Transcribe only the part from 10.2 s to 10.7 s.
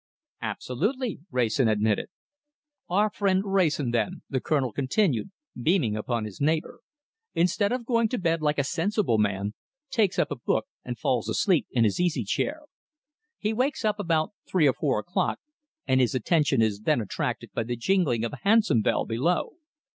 a book